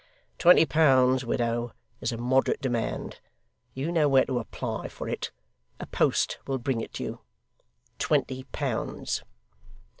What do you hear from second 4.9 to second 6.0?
it; a